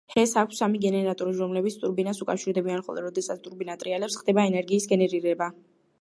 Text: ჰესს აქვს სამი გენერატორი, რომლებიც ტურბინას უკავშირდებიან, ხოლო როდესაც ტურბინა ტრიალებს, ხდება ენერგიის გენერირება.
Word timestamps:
ჰესს 0.11 0.31
აქვს 0.41 0.61
სამი 0.61 0.79
გენერატორი, 0.85 1.33
რომლებიც 1.41 1.75
ტურბინას 1.83 2.21
უკავშირდებიან, 2.25 2.81
ხოლო 2.89 3.03
როდესაც 3.09 3.45
ტურბინა 3.47 3.77
ტრიალებს, 3.85 4.19
ხდება 4.23 4.51
ენერგიის 4.53 4.93
გენერირება. 4.95 5.53